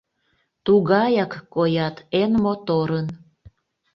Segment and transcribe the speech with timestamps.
[0.65, 3.07] Тугаяк коят эн моторын